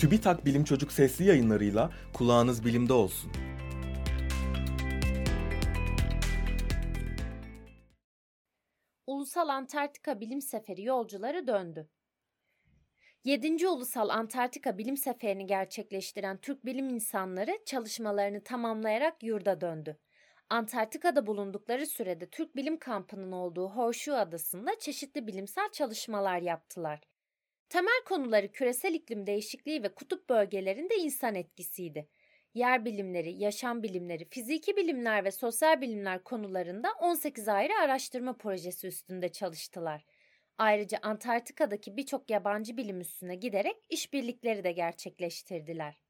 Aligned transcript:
TÜBİTAK 0.00 0.46
Bilim 0.46 0.64
Çocuk 0.64 0.92
sesli 0.92 1.24
yayınlarıyla 1.24 1.90
kulağınız 2.12 2.64
bilimde 2.64 2.92
olsun. 2.92 3.32
Ulusal 9.06 9.48
Antarktika 9.48 10.20
Bilim 10.20 10.42
Seferi 10.42 10.82
yolcuları 10.82 11.46
döndü. 11.46 11.88
7. 13.24 13.68
Ulusal 13.68 14.08
Antarktika 14.08 14.78
Bilim 14.78 14.96
Seferini 14.96 15.46
gerçekleştiren 15.46 16.36
Türk 16.36 16.66
bilim 16.66 16.88
insanları 16.88 17.58
çalışmalarını 17.66 18.44
tamamlayarak 18.44 19.22
yurda 19.22 19.60
döndü. 19.60 19.98
Antarktika'da 20.50 21.26
bulundukları 21.26 21.86
sürede 21.86 22.30
Türk 22.30 22.56
Bilim 22.56 22.78
Kampı'nın 22.78 23.32
olduğu 23.32 23.68
Horseshoe 23.68 24.16
Adası'nda 24.16 24.78
çeşitli 24.78 25.26
bilimsel 25.26 25.68
çalışmalar 25.72 26.38
yaptılar. 26.38 27.09
Temel 27.70 28.02
konuları 28.04 28.52
küresel 28.52 28.94
iklim 28.94 29.26
değişikliği 29.26 29.82
ve 29.82 29.94
kutup 29.94 30.28
bölgelerinde 30.28 30.96
insan 30.96 31.34
etkisiydi. 31.34 32.08
Yer 32.54 32.84
bilimleri, 32.84 33.32
yaşam 33.32 33.82
bilimleri, 33.82 34.28
fiziki 34.28 34.76
bilimler 34.76 35.24
ve 35.24 35.30
sosyal 35.30 35.80
bilimler 35.80 36.24
konularında 36.24 36.88
18 37.00 37.48
ayrı 37.48 37.72
araştırma 37.84 38.36
projesi 38.36 38.86
üstünde 38.86 39.28
çalıştılar. 39.28 40.04
Ayrıca 40.58 40.98
Antarktika'daki 41.02 41.96
birçok 41.96 42.30
yabancı 42.30 42.76
bilim 42.76 43.00
üstüne 43.00 43.34
giderek 43.34 43.76
işbirlikleri 43.88 44.64
de 44.64 44.72
gerçekleştirdiler. 44.72 46.09